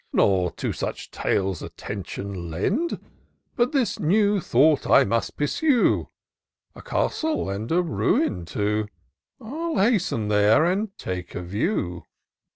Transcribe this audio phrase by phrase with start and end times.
[0.11, 2.99] Nor to such tales attention lend.—
[3.55, 6.07] But this new thought I must pursue:
[6.73, 8.87] A castle, and a ruin too!
[9.39, 12.05] I'll hasten there, and take a view."